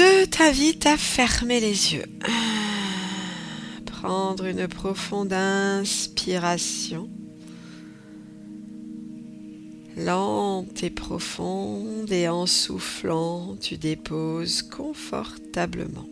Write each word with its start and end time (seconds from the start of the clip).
Je 0.00 0.24
t'invite 0.24 0.86
à 0.86 0.96
fermer 0.96 1.60
les 1.60 1.92
yeux. 1.92 2.06
Prendre 3.84 4.46
une 4.46 4.66
profonde 4.66 5.34
inspiration. 5.34 7.10
Lente 9.98 10.82
et 10.82 10.88
profonde 10.88 12.10
et 12.10 12.28
en 12.28 12.46
soufflant, 12.46 13.58
tu 13.60 13.76
déposes 13.76 14.62
confortablement 14.62 16.08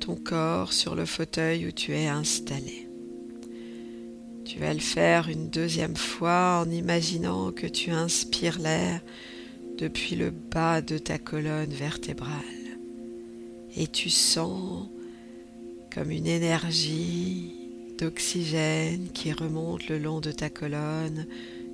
ton 0.00 0.16
corps 0.16 0.74
sur 0.74 0.94
le 0.94 1.06
fauteuil 1.06 1.66
où 1.66 1.72
tu 1.72 1.96
es 1.96 2.08
installé. 2.08 2.90
Tu 4.44 4.58
vas 4.58 4.74
le 4.74 4.80
faire 4.80 5.30
une 5.30 5.48
deuxième 5.48 5.96
fois 5.96 6.62
en 6.62 6.70
imaginant 6.70 7.52
que 7.52 7.66
tu 7.66 7.90
inspires 7.90 8.58
l'air 8.58 9.00
depuis 9.80 10.14
le 10.14 10.30
bas 10.30 10.82
de 10.82 10.98
ta 10.98 11.18
colonne 11.18 11.70
vertébrale 11.70 12.30
et 13.76 13.86
tu 13.86 14.10
sens 14.10 14.86
comme 15.92 16.10
une 16.10 16.26
énergie 16.26 17.54
d'oxygène 17.98 19.08
qui 19.12 19.32
remonte 19.32 19.88
le 19.88 19.98
long 19.98 20.20
de 20.20 20.32
ta 20.32 20.50
colonne. 20.50 21.26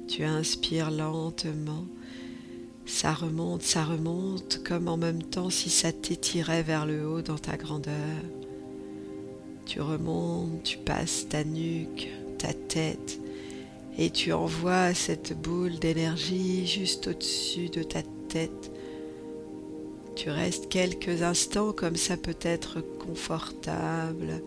Tu 0.09 0.25
inspires 0.25 0.91
lentement. 0.91 1.85
Ça 2.87 3.13
remonte, 3.13 3.63
ça 3.63 3.85
remonte 3.85 4.63
comme 4.65 4.89
en 4.89 4.97
même 4.97 5.23
temps 5.23 5.51
si 5.51 5.69
ça 5.69 5.93
t'étirait 5.93 6.63
vers 6.63 6.87
le 6.87 7.09
haut 7.09 7.23
dans 7.23 7.39
ta 7.39 7.57
grandeur. 7.57 8.23
Tu 9.67 9.81
remontes, 9.81 10.63
tu 10.63 10.79
passes 10.79 11.29
ta 11.29 11.43
nuque, 11.43 12.09
ta 12.39 12.53
tête, 12.53 13.19
et 13.99 14.11
tu 14.11 14.33
envoies 14.33 14.95
cette 14.95 15.41
boule 15.41 15.79
d'énergie 15.79 16.67
juste 16.67 17.09
au-dessus 17.09 17.69
de 17.69 17.83
ta 17.83 18.03
tête. 18.29 18.71
Tu 20.15 20.31
restes 20.31 20.69
quelques 20.69 21.23
instants 21.23 21.73
comme 21.73 21.97
ça 21.97 22.17
peut 22.17 22.39
être 22.43 22.81
confortable 22.99 24.43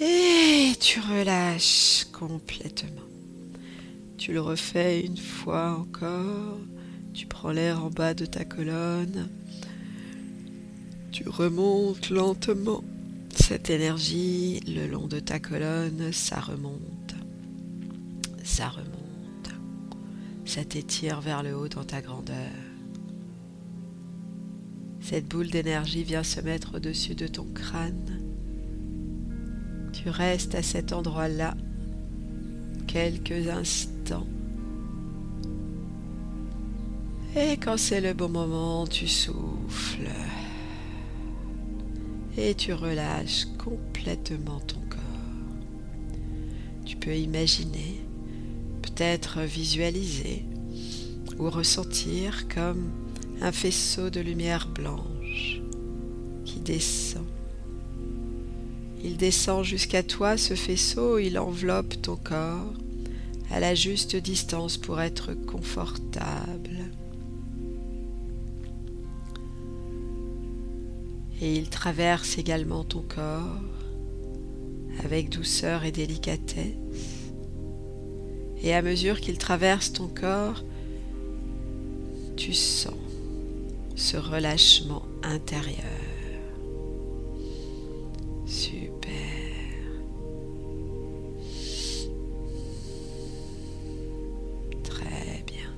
et 0.00 0.72
tu 0.78 1.00
relâches 1.00 2.06
complètement. 2.12 3.02
Tu 4.18 4.32
le 4.32 4.40
refais 4.40 5.00
une 5.00 5.16
fois 5.16 5.78
encore. 5.80 6.58
Tu 7.14 7.26
prends 7.26 7.50
l'air 7.50 7.84
en 7.84 7.90
bas 7.90 8.14
de 8.14 8.26
ta 8.26 8.44
colonne. 8.44 9.28
Tu 11.12 11.28
remontes 11.28 12.10
lentement 12.10 12.84
cette 13.34 13.70
énergie 13.70 14.60
le 14.66 14.86
long 14.86 15.06
de 15.06 15.18
ta 15.18 15.38
colonne. 15.38 16.12
Ça 16.12 16.40
remonte 16.40 16.95
ça 18.56 18.70
remonte, 18.70 19.50
ça 20.46 20.64
t'étire 20.64 21.20
vers 21.20 21.42
le 21.42 21.54
haut 21.54 21.68
dans 21.68 21.84
ta 21.84 22.00
grandeur. 22.00 22.54
Cette 24.98 25.28
boule 25.28 25.50
d'énergie 25.50 26.04
vient 26.04 26.22
se 26.22 26.40
mettre 26.40 26.76
au-dessus 26.76 27.14
de 27.14 27.26
ton 27.26 27.44
crâne. 27.52 28.22
Tu 29.92 30.08
restes 30.08 30.54
à 30.54 30.62
cet 30.62 30.94
endroit-là 30.94 31.54
quelques 32.86 33.46
instants. 33.46 34.26
Et 37.36 37.58
quand 37.58 37.76
c'est 37.76 38.00
le 38.00 38.14
bon 38.14 38.30
moment, 38.30 38.86
tu 38.86 39.06
souffles. 39.06 40.08
Et 42.38 42.54
tu 42.54 42.72
relâches 42.72 43.48
complètement 43.58 44.60
ton 44.60 44.80
corps. 44.88 45.00
Tu 46.86 46.96
peux 46.96 47.14
imaginer 47.14 48.05
être 48.98 49.40
visualiser 49.40 50.44
ou 51.38 51.50
ressentir 51.50 52.48
comme 52.48 52.90
un 53.40 53.52
faisceau 53.52 54.10
de 54.10 54.20
lumière 54.20 54.68
blanche 54.68 55.60
qui 56.44 56.60
descend. 56.60 57.24
Il 59.04 59.16
descend 59.16 59.64
jusqu'à 59.64 60.02
toi, 60.02 60.36
ce 60.36 60.54
faisceau, 60.54 61.18
il 61.18 61.38
enveloppe 61.38 62.00
ton 62.00 62.16
corps 62.16 62.72
à 63.50 63.60
la 63.60 63.74
juste 63.74 64.16
distance 64.16 64.76
pour 64.76 65.00
être 65.00 65.34
confortable. 65.34 66.90
Et 71.40 71.54
il 71.54 71.68
traverse 71.68 72.38
également 72.38 72.82
ton 72.82 73.02
corps 73.02 73.60
avec 75.04 75.28
douceur 75.28 75.84
et 75.84 75.92
délicatesse 75.92 77.15
et 78.62 78.74
à 78.74 78.82
mesure 78.82 79.20
qu'il 79.20 79.38
traverse 79.38 79.92
ton 79.92 80.08
corps, 80.08 80.64
tu 82.36 82.52
sens 82.52 82.94
ce 83.94 84.16
relâchement 84.16 85.02
intérieur. 85.22 85.84
Super. 88.46 89.10
Très 94.84 95.42
bien. 95.46 95.74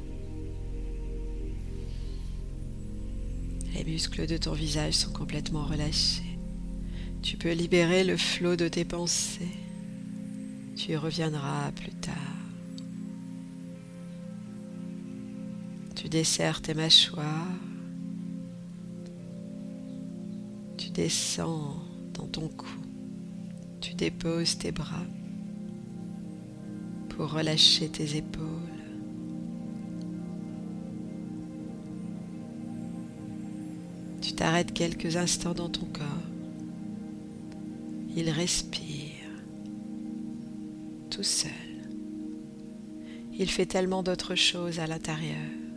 Les 3.75 3.85
muscles 3.85 4.27
de 4.27 4.37
ton 4.37 4.53
visage 4.53 4.95
sont 4.95 5.13
complètement 5.13 5.65
relâchés. 5.65 6.23
Tu 7.23 7.37
peux 7.37 7.53
libérer 7.53 8.05
le 8.05 8.17
flot 8.17 8.57
de 8.57 8.69
tes 8.69 8.85
pensées. 8.85 9.57
Tu 10.77 10.93
y 10.93 10.97
reviendras 10.97 11.73
plus 11.73 11.93
tard. 11.93 12.38
Tu 15.99 16.09
desserres 16.09 16.63
tes 16.63 16.75
mâchoires. 16.75 17.59
Tu 20.77 20.91
descends 20.91 21.75
dans 22.15 22.29
ton 22.29 22.47
cou. 22.47 22.69
Tu 23.81 23.95
déposes 23.95 24.59
tes 24.59 24.71
bras 24.71 25.05
pour 27.09 27.33
relâcher 27.33 27.89
tes 27.89 28.17
épaules. 28.17 28.47
Tu 34.21 34.35
t'arrêtes 34.35 34.73
quelques 34.73 35.17
instants 35.17 35.55
dans 35.55 35.69
ton 35.69 35.87
corps. 35.87 36.29
Il 38.15 38.31
respire 38.31 39.27
tout 41.11 41.25
seul. 41.25 41.51
Il 43.37 43.51
fait 43.51 43.67
tellement 43.67 44.05
d'autres 44.05 44.37
choses 44.37 44.79
à 44.79 44.87
l'intérieur. 44.87 45.68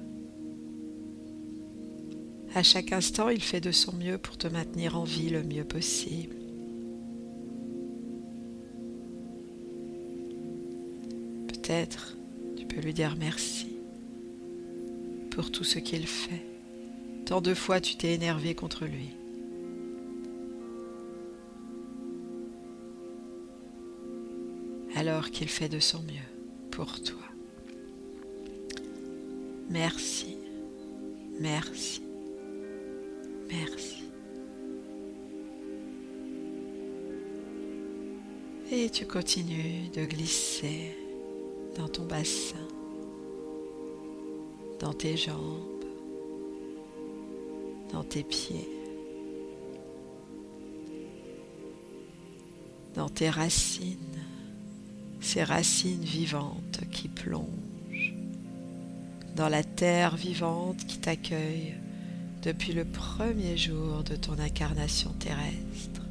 À 2.53 2.63
chaque 2.63 2.91
instant, 2.91 3.29
il 3.29 3.41
fait 3.41 3.61
de 3.61 3.71
son 3.71 3.95
mieux 3.95 4.17
pour 4.17 4.37
te 4.37 4.47
maintenir 4.47 4.97
en 4.97 5.05
vie 5.05 5.29
le 5.29 5.41
mieux 5.41 5.63
possible. 5.63 6.35
Peut-être 11.47 12.17
tu 12.57 12.65
peux 12.65 12.81
lui 12.81 12.93
dire 12.93 13.15
merci 13.17 13.67
pour 15.29 15.49
tout 15.49 15.63
ce 15.63 15.79
qu'il 15.79 16.05
fait. 16.05 16.45
Tant 17.25 17.39
de 17.39 17.53
fois 17.53 17.79
tu 17.79 17.95
t'es 17.95 18.13
énervé 18.13 18.53
contre 18.53 18.85
lui. 18.85 19.11
Alors 24.97 25.31
qu'il 25.31 25.47
fait 25.47 25.69
de 25.69 25.79
son 25.79 25.99
mieux 25.99 26.69
pour 26.69 27.01
toi. 27.01 27.17
Merci, 29.69 30.35
merci. 31.39 32.01
Et 38.73 38.89
tu 38.89 39.05
continues 39.05 39.89
de 39.93 40.05
glisser 40.05 40.95
dans 41.75 41.89
ton 41.89 42.05
bassin, 42.05 42.55
dans 44.79 44.93
tes 44.93 45.17
jambes, 45.17 45.83
dans 47.91 48.05
tes 48.05 48.23
pieds, 48.23 48.69
dans 52.95 53.09
tes 53.09 53.29
racines, 53.29 53.97
ces 55.19 55.43
racines 55.43 56.05
vivantes 56.05 56.79
qui 56.93 57.09
plongent 57.09 58.13
dans 59.35 59.49
la 59.49 59.65
terre 59.65 60.15
vivante 60.15 60.85
qui 60.87 60.97
t'accueille 60.99 61.73
depuis 62.41 62.71
le 62.71 62.85
premier 62.85 63.57
jour 63.57 64.03
de 64.05 64.15
ton 64.15 64.39
incarnation 64.39 65.11
terrestre. 65.19 66.03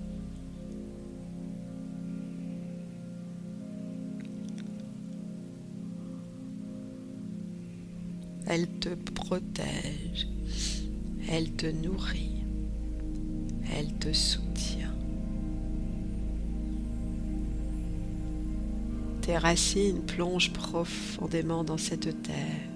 Elle 8.52 8.66
te 8.66 8.88
protège, 8.88 10.26
elle 11.28 11.52
te 11.52 11.66
nourrit, 11.66 12.42
elle 13.72 13.94
te 13.94 14.12
soutient. 14.12 14.92
Tes 19.20 19.38
racines 19.38 20.00
plongent 20.00 20.52
profondément 20.52 21.62
dans 21.62 21.78
cette 21.78 22.22
terre 22.24 22.68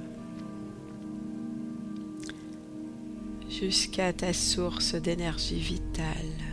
jusqu'à 3.50 4.12
ta 4.12 4.32
source 4.32 4.94
d'énergie 4.94 5.59
vitale. 5.59 6.44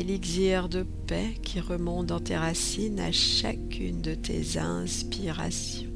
Élixir 0.00 0.70
de 0.70 0.82
paix 1.06 1.34
qui 1.42 1.60
remonte 1.60 2.06
dans 2.06 2.20
tes 2.20 2.34
racines 2.34 3.00
à 3.00 3.12
chacune 3.12 4.00
de 4.00 4.14
tes 4.14 4.56
inspirations. 4.56 5.90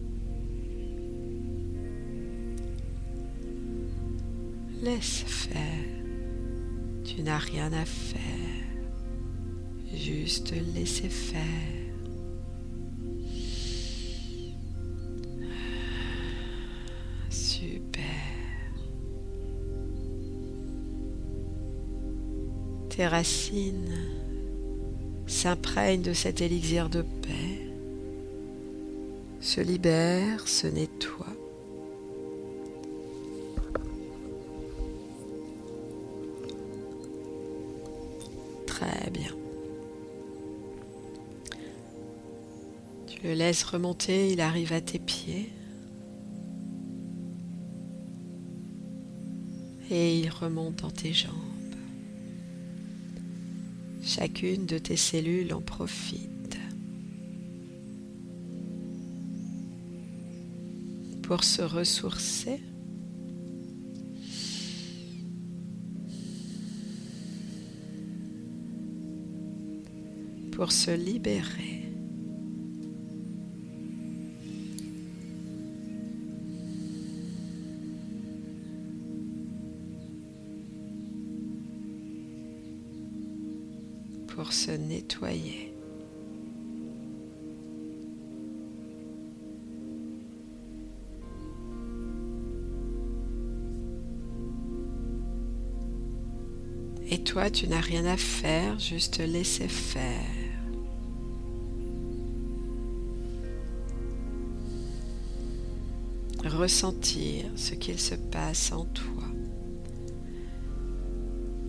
Laisse 4.82 5.24
faire, 5.26 5.86
tu 7.02 7.22
n'as 7.22 7.38
rien 7.38 7.72
à 7.72 7.86
faire, 7.86 8.20
juste 9.94 10.52
laisser 10.74 11.08
faire. 11.08 11.83
Tes 22.96 23.08
racines 23.08 23.92
s'imprègnent 25.26 26.02
de 26.02 26.12
cet 26.12 26.40
élixir 26.40 26.88
de 26.88 27.02
paix, 27.02 27.68
se 29.40 29.60
libèrent, 29.60 30.46
se 30.46 30.68
nettoient. 30.68 31.26
Très 38.64 39.10
bien. 39.10 39.34
Tu 43.08 43.24
le 43.24 43.34
laisses 43.34 43.64
remonter, 43.64 44.30
il 44.30 44.40
arrive 44.40 44.72
à 44.72 44.80
tes 44.80 45.00
pieds. 45.00 45.50
Et 49.90 50.20
il 50.20 50.30
remonte 50.30 50.76
dans 50.76 50.90
tes 50.92 51.12
jambes. 51.12 51.53
Chacune 54.16 54.64
de 54.64 54.78
tes 54.78 54.96
cellules 54.96 55.52
en 55.52 55.60
profite 55.60 56.56
pour 61.24 61.42
se 61.42 61.62
ressourcer. 61.62 62.60
pour 70.52 70.70
se 70.70 70.92
libérer. 70.92 71.83
Nettoyer. 84.72 85.74
Et 97.10 97.18
toi, 97.22 97.50
tu 97.50 97.68
n'as 97.68 97.80
rien 97.80 98.06
à 98.06 98.16
faire, 98.16 98.78
juste 98.78 99.18
laisser 99.18 99.68
faire. 99.68 100.18
Ressentir 106.44 107.44
ce 107.56 107.74
qu'il 107.74 108.00
se 108.00 108.14
passe 108.14 108.72
en 108.72 108.84
toi. 108.86 109.22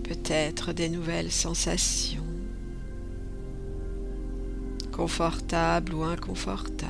Peut-être 0.03 0.73
des 0.73 0.89
nouvelles 0.89 1.31
sensations 1.31 2.24
confortable 4.95 5.93
ou 5.93 6.03
inconfortable. 6.03 6.87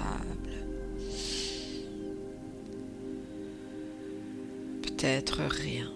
Peut-être 4.83 5.41
rien. 5.41 5.91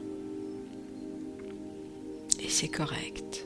Et 2.40 2.50
c'est 2.50 2.68
correct. 2.68 3.46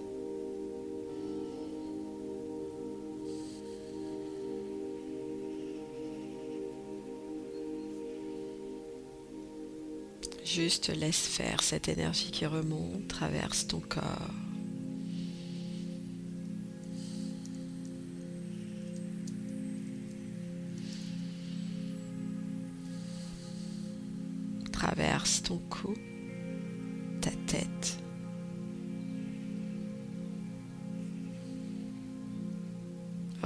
Juste 10.46 10.90
laisse 10.96 11.28
faire 11.28 11.62
cette 11.62 11.90
énergie 11.90 12.32
qui 12.32 12.46
remonte, 12.46 13.08
traverse 13.10 13.68
ton 13.68 13.82
corps. 13.82 14.53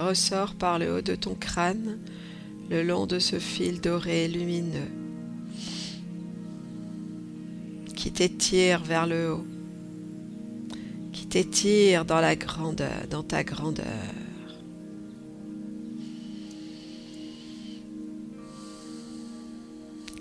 Ressort 0.08 0.56
par 0.56 0.80
le 0.80 0.96
haut 0.96 1.02
de 1.02 1.16
ton 1.16 1.36
crâne 1.36 1.98
le 2.70 2.82
long 2.82 3.06
de 3.08 3.20
ce 3.20 3.40
fil 3.40 3.82
doré 3.82 4.30
lumineux 4.30 4.90
qui 7.94 8.14
t'étire 8.14 8.82
vers 8.84 9.06
le 9.06 9.34
haut, 9.34 9.46
qui 11.12 11.28
t'étire 11.28 12.06
dans 12.06 12.22
la 12.22 12.38
grandeur, 12.38 13.06
dans 13.10 13.24
ta 13.24 13.44
grandeur. 13.44 13.86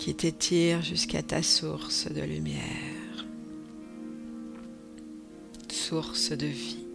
qui 0.00 0.14
t'étire 0.14 0.82
jusqu'à 0.82 1.22
ta 1.22 1.42
source 1.42 2.10
de 2.10 2.22
lumière, 2.22 3.26
source 5.68 6.30
de 6.30 6.46
vie. 6.46 6.85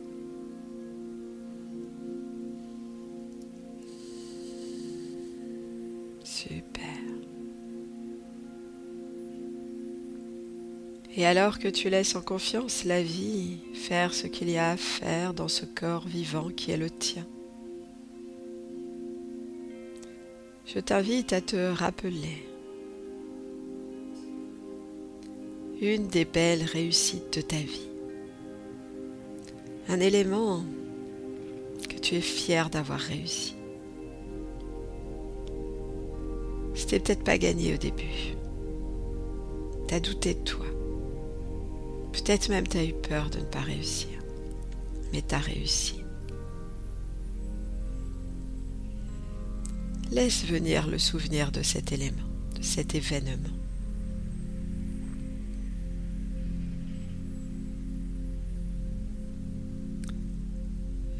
Et 11.17 11.25
alors 11.25 11.59
que 11.59 11.67
tu 11.67 11.89
laisses 11.89 12.15
en 12.15 12.21
confiance 12.21 12.85
la 12.85 13.03
vie 13.03 13.57
faire 13.73 14.13
ce 14.13 14.27
qu'il 14.27 14.49
y 14.49 14.57
a 14.57 14.71
à 14.71 14.77
faire 14.77 15.33
dans 15.33 15.49
ce 15.49 15.65
corps 15.65 16.07
vivant 16.07 16.49
qui 16.49 16.71
est 16.71 16.77
le 16.77 16.89
tien, 16.89 17.27
je 20.65 20.79
t'invite 20.79 21.33
à 21.33 21.41
te 21.41 21.71
rappeler 21.73 22.47
une 25.81 26.07
des 26.07 26.25
belles 26.25 26.63
réussites 26.63 27.37
de 27.37 27.41
ta 27.41 27.57
vie. 27.57 27.89
Un 29.89 29.99
élément 29.99 30.63
que 31.89 31.97
tu 31.97 32.15
es 32.15 32.21
fier 32.21 32.69
d'avoir 32.69 32.99
réussi. 32.99 33.55
C'était 36.75 36.99
peut-être 36.99 37.23
pas 37.23 37.37
gagné 37.37 37.73
au 37.73 37.77
début. 37.77 38.35
T'as 39.87 39.99
douté 39.99 40.35
de 40.35 40.39
toi. 40.39 40.70
Peut-être 42.11 42.49
même 42.49 42.67
t'as 42.67 42.83
eu 42.83 42.93
peur 42.93 43.29
de 43.29 43.39
ne 43.39 43.45
pas 43.45 43.61
réussir. 43.61 44.09
Mais 45.13 45.21
t'as 45.21 45.39
réussi. 45.39 46.01
Laisse 50.11 50.45
venir 50.45 50.87
le 50.87 50.97
souvenir 50.97 51.51
de 51.53 51.61
cet 51.63 51.93
élément, 51.93 52.17
de 52.57 52.61
cet 52.61 52.95
événement. 52.95 53.55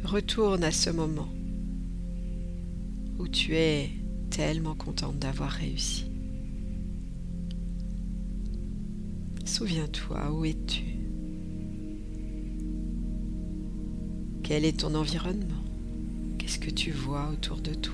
Retourne 0.04 0.62
à 0.62 0.72
ce 0.72 0.90
moment 0.90 1.28
où 3.18 3.28
tu 3.28 3.56
es 3.56 3.88
tellement 4.28 4.74
contente 4.74 5.18
d'avoir 5.18 5.48
réussi. 5.48 6.11
Souviens-toi, 9.52 10.32
où 10.32 10.46
es-tu? 10.46 10.82
Quel 14.42 14.64
est 14.64 14.80
ton 14.80 14.94
environnement? 14.94 15.62
Qu'est-ce 16.38 16.58
que 16.58 16.70
tu 16.70 16.90
vois 16.90 17.28
autour 17.28 17.60
de 17.60 17.74
toi? 17.74 17.92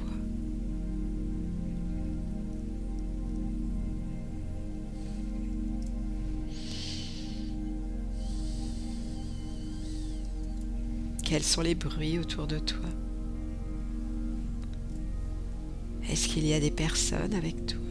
Quels 11.25 11.43
sont 11.43 11.63
les 11.63 11.75
bruits 11.75 12.21
autour 12.21 12.47
de 12.47 12.61
toi? 12.61 12.79
Est-ce 16.09 16.29
qu'il 16.29 16.47
y 16.47 16.55
a 16.55 16.61
des 16.61 16.71
personnes 16.71 17.35
avec 17.35 17.67
toi? 17.67 17.88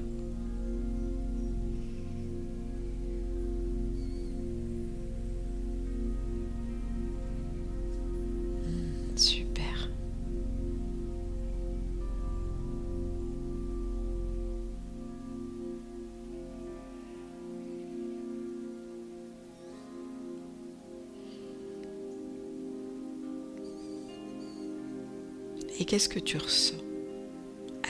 Et 25.79 25.85
qu'est-ce 25.85 26.09
que 26.09 26.19
tu 26.19 26.37
ressens 26.37 26.75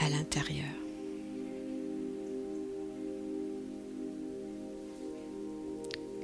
à 0.00 0.08
l'intérieur 0.10 0.66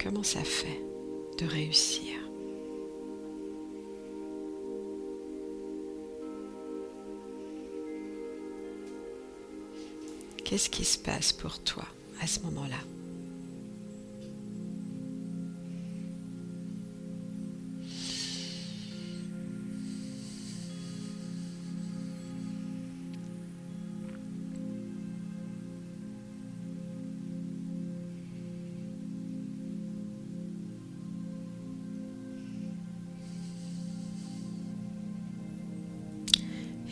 Comment 0.02 0.22
ça 0.22 0.44
fait 0.44 0.82
de 1.38 1.46
réussir 1.46 2.18
Qu'est-ce 10.44 10.68
qui 10.68 10.84
se 10.84 10.98
passe 10.98 11.32
pour 11.32 11.58
toi 11.60 11.84
à 12.20 12.26
ce 12.26 12.40
moment-là 12.40 12.76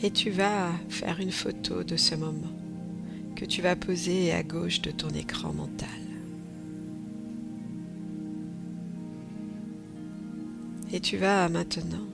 et 0.03 0.11
tu 0.11 0.31
vas 0.31 0.73
faire 0.89 1.21
une 1.21 1.31
photo 1.31 1.85
de 1.85 1.97
ce 1.97 2.15
moment 2.15 2.53
que 3.37 3.45
tu 3.45 3.63
vas 3.63 3.77
poser 3.77 4.33
à 4.33 4.43
gauche 4.43 4.83
de 4.83 4.91
ton 4.91 5.09
écran 5.11 5.53
mental. 5.53 5.89
Et 10.93 11.01
tu 11.01 11.17
vas 11.17 11.49
maintenant 11.49 12.07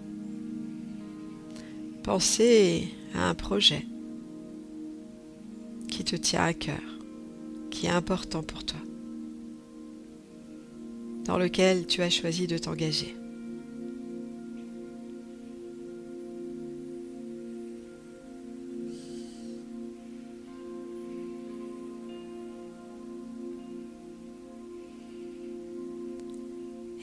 penser 2.03 2.89
à 3.15 3.29
un 3.29 3.35
projet 3.35 3.87
qui 5.89 6.05
te 6.05 6.15
tient 6.15 6.45
à 6.45 6.53
cœur, 6.53 6.81
qui 7.71 7.87
est 7.87 7.91
important 7.91 8.43
pour 8.43 8.65
toi, 8.65 8.79
dans 11.25 11.39
lequel 11.39 11.87
tu 11.87 12.03
as 12.03 12.11
choisi 12.11 12.47
de 12.47 12.59
t'engager. 12.59 13.17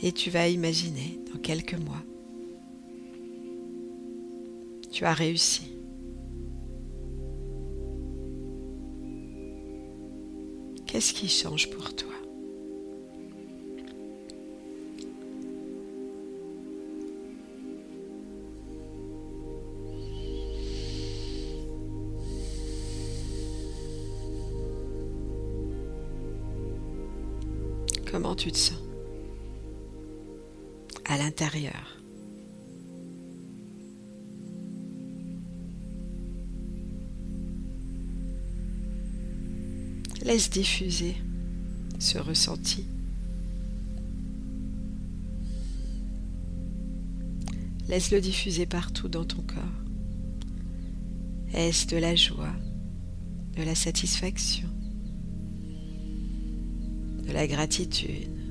Et 0.06 0.12
tu 0.12 0.30
vas 0.30 0.48
imaginer 0.48 1.20
dans 1.34 1.40
quelques 1.40 1.74
mois, 1.74 2.04
tu 4.92 5.04
as 5.04 5.14
réussi. 5.14 5.72
Qu'est-ce 10.86 11.12
qui 11.12 11.28
change 11.28 11.72
pour 11.72 11.96
toi? 11.96 12.12
Comment 28.12 28.36
tu 28.36 28.52
te 28.52 28.58
sens? 28.58 28.85
Laisse 40.24 40.50
diffuser 40.50 41.16
ce 42.00 42.18
ressenti. 42.18 42.86
Laisse-le 47.88 48.22
diffuser 48.22 48.66
partout 48.66 49.08
dans 49.08 49.26
ton 49.26 49.42
corps. 49.42 49.64
Est-ce 51.54 51.86
de 51.88 51.98
la 51.98 52.16
joie, 52.16 52.56
de 53.56 53.64
la 53.64 53.76
satisfaction, 53.76 54.68
de 57.28 57.32
la 57.32 57.46
gratitude? 57.46 58.45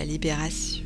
La 0.00 0.06
libération. 0.06 0.82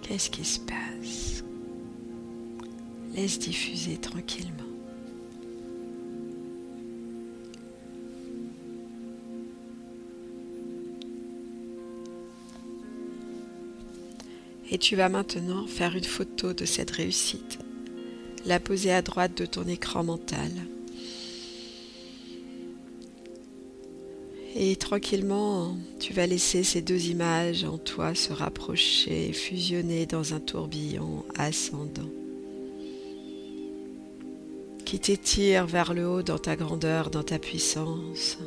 Qu'est-ce 0.00 0.30
qui 0.30 0.44
se 0.44 0.60
passe? 0.60 1.44
Laisse 3.14 3.38
diffuser 3.38 3.98
tranquillement. 3.98 4.65
Et 14.70 14.78
tu 14.78 14.96
vas 14.96 15.08
maintenant 15.08 15.66
faire 15.66 15.94
une 15.96 16.04
photo 16.04 16.52
de 16.52 16.64
cette 16.64 16.90
réussite, 16.90 17.58
la 18.44 18.58
poser 18.58 18.92
à 18.92 19.02
droite 19.02 19.36
de 19.36 19.46
ton 19.46 19.66
écran 19.66 20.02
mental. 20.02 20.50
Et 24.56 24.74
tranquillement, 24.76 25.76
tu 26.00 26.14
vas 26.14 26.26
laisser 26.26 26.64
ces 26.64 26.80
deux 26.80 27.08
images 27.08 27.64
en 27.64 27.78
toi 27.78 28.14
se 28.14 28.32
rapprocher, 28.32 29.32
fusionner 29.32 30.06
dans 30.06 30.34
un 30.34 30.40
tourbillon 30.40 31.24
ascendant 31.36 32.10
qui 34.86 35.00
t'étire 35.00 35.66
vers 35.66 35.94
le 35.94 36.08
haut 36.08 36.22
dans 36.22 36.38
ta 36.38 36.54
grandeur, 36.54 37.10
dans 37.10 37.24
ta 37.24 37.40
puissance, 37.40 38.38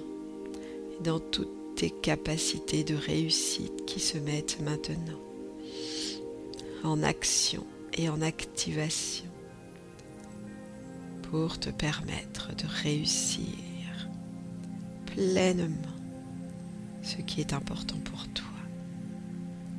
dans 1.03 1.19
toutes 1.19 1.75
tes 1.75 1.89
capacités 1.89 2.85
de 2.85 2.95
réussite 2.95 3.85
qui 3.85 3.99
se 3.99 4.17
mettent 4.17 4.59
maintenant 4.61 5.19
en 6.83 7.03
action 7.03 7.65
et 7.93 8.09
en 8.09 8.21
activation 8.21 9.25
pour 11.23 11.59
te 11.59 11.69
permettre 11.69 12.55
de 12.55 12.65
réussir 12.83 13.47
pleinement 15.05 15.75
ce 17.01 17.17
qui 17.17 17.41
est 17.41 17.53
important 17.53 17.97
pour 18.03 18.27
toi, 18.29 18.45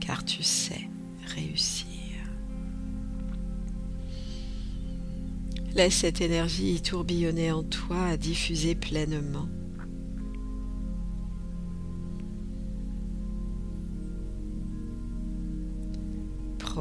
car 0.00 0.24
tu 0.24 0.42
sais 0.42 0.88
réussir. 1.26 1.86
Laisse 5.74 5.94
cette 5.94 6.20
énergie 6.20 6.82
tourbillonner 6.82 7.52
en 7.52 7.62
toi, 7.62 8.16
diffuser 8.16 8.74
pleinement 8.74 9.48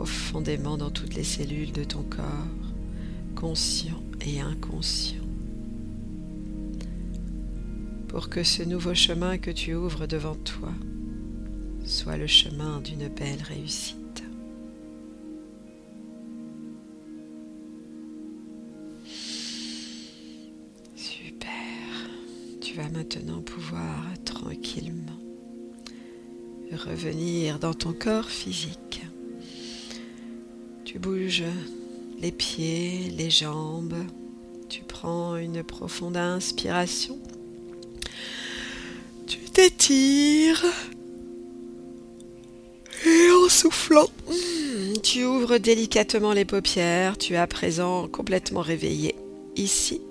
profondément 0.03 0.77
dans 0.77 0.91
toutes 0.91 1.15
les 1.15 1.25
cellules 1.25 1.73
de 1.73 1.83
ton 1.83 2.03
corps, 2.03 2.23
conscient 3.35 4.01
et 4.21 4.39
inconscient. 4.39 5.19
pour 8.07 8.27
que 8.27 8.43
ce 8.43 8.63
nouveau 8.63 8.95
chemin 8.95 9.37
que 9.37 9.51
tu 9.51 9.75
ouvres 9.75 10.07
devant 10.07 10.33
toi 10.33 10.73
soit 11.85 12.17
le 12.17 12.25
chemin 12.25 12.81
d'une 12.81 13.07
belle 13.07 13.41
réussite. 13.43 14.23
Super. 20.95 21.49
Tu 22.61 22.75
vas 22.75 22.89
maintenant 22.89 23.41
pouvoir 23.41 24.03
tranquillement 24.25 25.19
revenir 26.71 27.59
dans 27.59 27.73
ton 27.73 27.93
corps 27.93 28.29
physique. 28.29 28.88
Tu 30.91 30.97
bouges 30.97 31.43
les 32.19 32.31
pieds, 32.31 33.11
les 33.15 33.29
jambes. 33.29 33.93
Tu 34.69 34.81
prends 34.81 35.35
une 35.35 35.61
profonde 35.61 36.17
inspiration. 36.17 37.19
Tu 39.27 39.37
t'étires. 39.37 40.65
Et 43.05 43.31
en 43.31 43.49
soufflant, 43.49 44.09
hmm, 44.29 44.93
tu 45.03 45.25
ouvres 45.25 45.59
délicatement 45.59 46.33
les 46.33 46.45
paupières. 46.45 47.19
Tu 47.19 47.33
es 47.33 47.37
à 47.37 47.45
présent 47.45 48.07
complètement 48.07 48.61
réveillé, 48.61 49.13
ici 49.55 50.01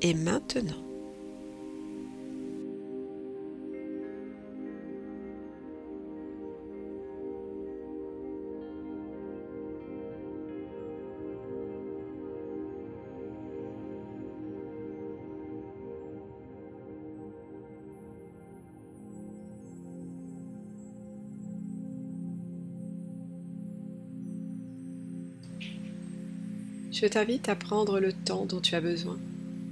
et 0.00 0.14
maintenant. 0.14 0.82
Je 27.02 27.08
t'invite 27.08 27.48
à 27.48 27.56
prendre 27.56 27.98
le 27.98 28.12
temps 28.12 28.46
dont 28.46 28.60
tu 28.60 28.76
as 28.76 28.80
besoin 28.80 29.18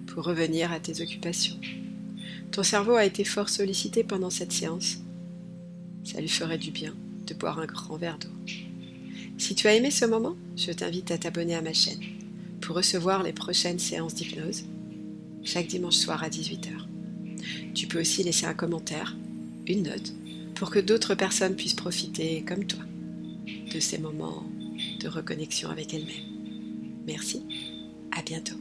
pour 0.09 0.25
revenir 0.25 0.73
à 0.73 0.81
tes 0.81 1.01
occupations. 1.01 1.55
Ton 2.51 2.65
cerveau 2.65 2.95
a 2.95 3.05
été 3.05 3.23
fort 3.23 3.49
sollicité 3.49 4.03
pendant 4.03 4.31
cette 4.31 4.51
séance. 4.51 4.97
Ça 6.03 6.21
lui 6.21 6.29
ferait 6.29 6.59
du 6.59 6.73
bien 6.73 6.93
de 7.29 7.35
boire 7.35 7.61
un 7.61 7.67
grand 7.67 7.97
verre 7.97 8.19
d'eau. 8.19 8.53
Si 9.39 9.55
tu 9.55 9.69
as 9.69 9.77
aimé 9.77 9.93
ce 9.93 10.07
moment, 10.07 10.35
je 10.57 10.73
t'invite 10.73 11.13
à 11.13 11.19
t'abonner 11.19 11.55
à 11.55 11.63
ma 11.63 11.73
chaîne 11.73 12.01
pour 12.61 12.75
recevoir 12.75 13.23
les 13.23 13.33
prochaines 13.33 13.79
séances 13.79 14.17
d'hypnose 14.17 14.65
chaque 15.45 15.69
dimanche 15.69 15.99
soir 15.99 16.25
à 16.25 16.31
18h. 16.31 16.73
Tu 17.75 17.87
peux 17.87 18.01
aussi 18.01 18.25
laisser 18.25 18.47
un 18.47 18.55
commentaire, 18.55 19.17
une 19.69 19.85
note, 19.85 20.15
pour 20.57 20.73
que 20.73 20.81
d'autres 20.81 21.15
personnes 21.15 21.55
puissent 21.55 21.75
profiter, 21.75 22.43
comme 22.43 22.65
toi, 22.65 22.83
de 23.73 23.79
ces 23.79 23.99
moments 23.99 24.43
de 24.99 25.07
reconnexion 25.07 25.71
avec 25.71 25.95
elles-mêmes. 25.95 26.30
Merci, 27.07 27.42
à 28.12 28.23
bientôt. 28.23 28.57